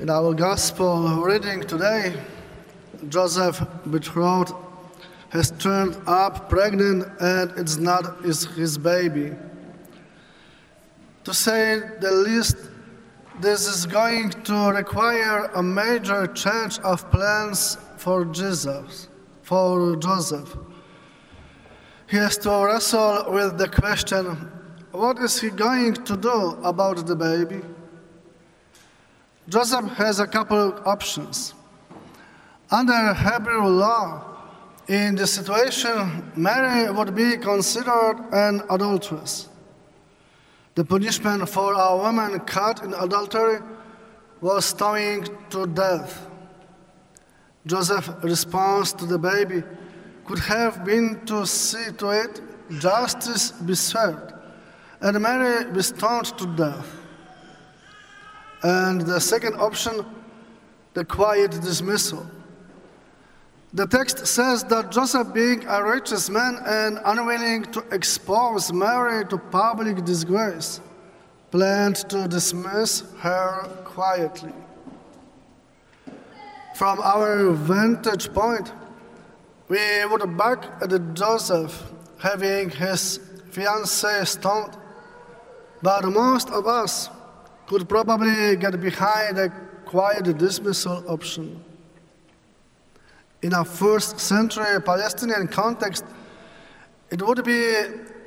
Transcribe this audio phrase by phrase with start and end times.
[0.00, 2.14] In our gospel reading today,
[3.10, 4.54] Joseph betrothed
[5.28, 9.32] has turned up pregnant and it's not is his baby.
[11.24, 12.56] To say the least,
[13.40, 19.06] this is going to require a major change of plans for Jesus,
[19.42, 20.56] for Joseph.
[22.08, 24.50] He has to wrestle with the question,
[24.92, 27.60] what is he going to do about the baby?
[29.50, 31.54] Joseph has a couple of options.
[32.70, 34.22] Under Hebrew law,
[34.86, 39.48] in this situation, Mary would be considered an adulteress.
[40.76, 43.58] The punishment for a woman caught in adultery
[44.40, 46.28] was stoning to death.
[47.66, 49.64] Joseph's response to the baby
[50.26, 52.40] could have been to see to it
[52.78, 54.32] justice be served
[55.00, 56.99] and Mary be stoned to death.
[58.62, 60.04] And the second option,
[60.94, 62.26] the quiet dismissal.
[63.72, 69.38] The text says that Joseph, being a righteous man and unwilling to expose Mary to
[69.38, 70.80] public disgrace,
[71.52, 74.52] planned to dismiss her quietly.
[76.74, 78.72] From our vantage point,
[79.68, 84.76] we would back at Joseph having his fiancée stoned,
[85.80, 87.08] but most of us
[87.70, 89.48] could probably get behind a
[89.84, 91.62] quiet dismissal option.
[93.42, 96.04] In a first century Palestinian context,
[97.12, 97.62] it would be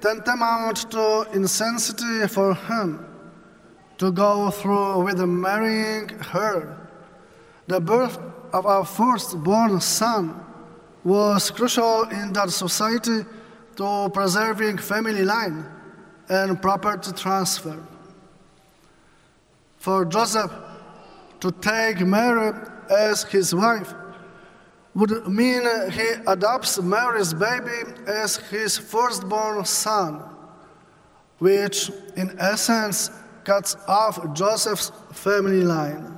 [0.00, 3.04] tantamount to insensitivity for him
[3.98, 6.88] to go through with marrying her.
[7.66, 8.20] The birth
[8.52, 10.38] of our firstborn son
[11.02, 13.26] was crucial in that society
[13.74, 15.66] to preserving family line
[16.28, 17.76] and property transfer
[19.82, 20.52] for Joseph
[21.40, 22.52] to take Mary
[22.88, 23.92] as his wife
[24.94, 30.22] would mean he adopts Mary's baby as his firstborn son,
[31.38, 33.10] which in essence
[33.42, 36.16] cuts off Joseph's family line.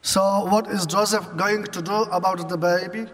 [0.00, 3.08] So, what is Joseph going to do about the baby?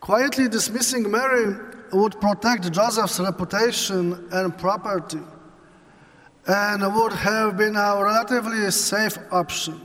[0.00, 1.54] Quietly dismissing Mary
[1.92, 5.20] would protect Joseph's reputation and property
[6.48, 9.78] and would have been a relatively safe option.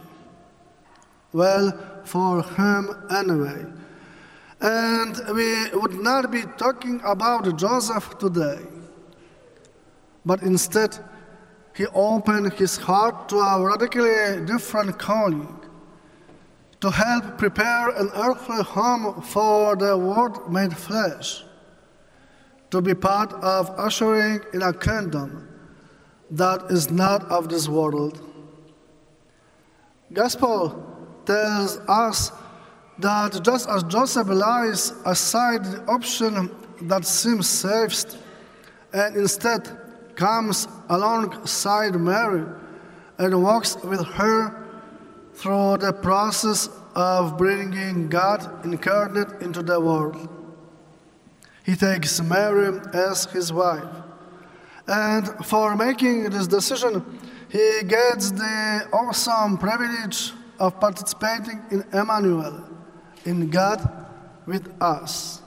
[1.33, 3.65] Well, for him anyway.
[4.61, 8.59] And we would not be talking about Joseph today,
[10.25, 10.97] but instead,
[11.75, 15.59] he opened his heart to a radically different calling
[16.79, 21.43] to help prepare an earthly home for the Word made flesh,
[22.71, 25.52] to be part of ushering in a kingdom
[26.33, 28.19] that is not of this world.
[30.11, 30.83] Gospel
[31.25, 32.31] tells us
[32.99, 36.49] that just as Joseph lies aside the option
[36.81, 38.17] that seems safest
[38.93, 39.79] and instead
[40.15, 42.45] comes alongside Mary
[43.19, 44.67] and walks with her
[45.33, 50.29] through the process of bringing God incarnate into the world.
[51.65, 53.85] He takes Mary as his wife.
[54.87, 57.03] And for making this decision,
[57.49, 62.63] he gets the awesome privilege of participating in Emmanuel,
[63.25, 63.79] in God
[64.45, 65.41] with us.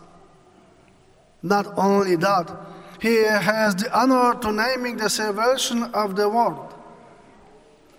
[1.43, 2.51] Not only that,
[3.01, 6.75] he has the honor to naming the salvation of the world.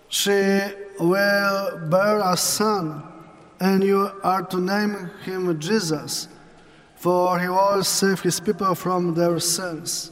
[0.08, 0.60] She
[0.98, 3.02] will bear a son,
[3.60, 6.28] and you are to name him Jesus,
[6.96, 10.10] for he will save his people from their sins.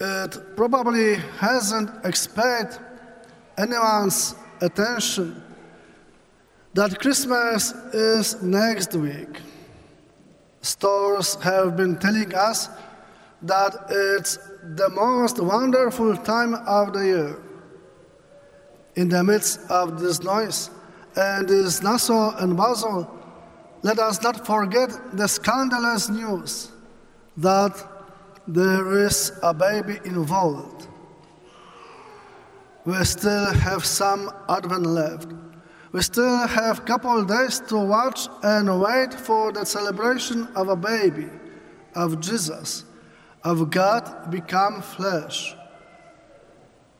[0.00, 2.80] It probably hasn't expected
[3.56, 5.42] anyone's attention
[6.74, 9.40] that Christmas is next week.
[10.60, 12.68] Stores have been telling us
[13.42, 14.38] that it's
[14.74, 17.36] the most wonderful time of the year.
[18.96, 20.70] In the midst of this noise
[21.14, 23.08] and this bustle and bustle,
[23.82, 26.72] let us not forget the scandalous news
[27.36, 27.93] that
[28.46, 30.88] there is a baby involved
[32.84, 35.28] we still have some Advent left.
[35.92, 40.76] We still have a couple days to watch and wait for the celebration of a
[40.76, 41.30] baby,
[41.94, 42.84] of Jesus,
[43.42, 45.56] of God become flesh.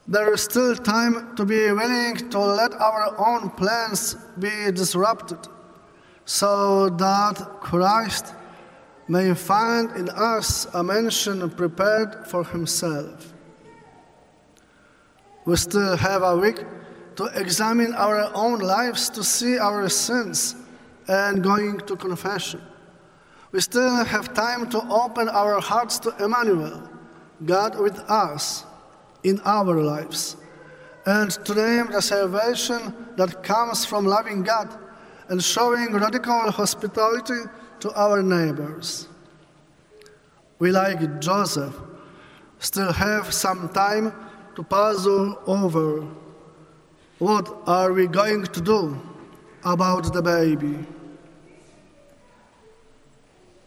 [0.09, 5.39] There is still time to be willing to let our own plans be disrupted
[6.25, 8.33] so that Christ
[9.09, 13.33] may find in us a mansion prepared for himself.
[15.45, 16.65] We still have a week
[17.17, 20.57] to examine our own lives to see our sins
[21.07, 22.63] and going to confession.
[23.53, 26.89] We still have time to open our hearts to Emmanuel,
[27.45, 28.65] God with us
[29.23, 30.37] in our lives,
[31.07, 34.77] and to name the salvation that comes from loving God
[35.29, 37.49] and showing radical hospitality
[37.85, 39.09] to our neighbors.
[40.59, 41.79] We, like Joseph,
[42.59, 44.11] still have some time
[44.57, 46.01] to puzzle over
[47.19, 48.99] what are we going to do
[49.65, 50.79] about the baby.